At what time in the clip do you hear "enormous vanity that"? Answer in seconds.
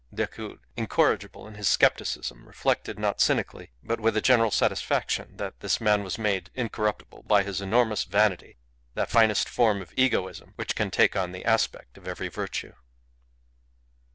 7.61-9.11